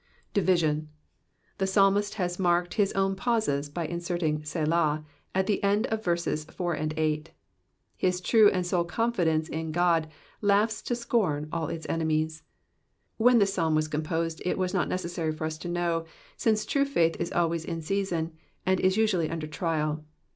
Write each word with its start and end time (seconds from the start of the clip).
DivreioN.— 0.33 0.87
The 1.59 1.67
Psalmist 1.67 2.15
has 2.15 2.39
marked 2.39 2.73
his 2.73 2.91
own 2.93 3.15
pauses, 3.15 3.69
by 3.69 3.85
inserting 3.85 4.43
Selah 4.43 5.05
at 5.35 5.45
the 5.45 5.63
end 5.63 5.85
of 5.93 6.03
verses 6.03 6.43
4 6.45 6.75
arui 6.75 6.93
8. 6.97 7.31
Ifis 8.01 8.23
true 8.23 8.49
and 8.49 8.65
sole 8.65 8.83
confidence 8.83 9.47
in 9.47 9.69
Ood 9.77 10.07
laughs 10.41 10.81
to 10.81 10.95
scorn 10.95 11.47
aU 11.53 11.67
Us 11.69 11.85
enemies. 11.87 12.41
When 13.17 13.37
this 13.37 13.53
Psalm 13.53 13.75
was 13.75 13.87
composed 13.87 14.41
it 14.43 14.57
was 14.57 14.73
not 14.73 14.89
necessary 14.89 15.33
for 15.33 15.45
us 15.45 15.59
to 15.59 15.69
know, 15.69 16.05
since 16.35 16.65
true 16.65 16.85
faith 16.85 17.15
is 17.19 17.31
always 17.31 17.63
in 17.63 17.83
season, 17.83 18.31
and 18.65 18.79
is 18.79 18.97
usually 18.97 19.29
under 19.29 19.45
trial. 19.45 20.03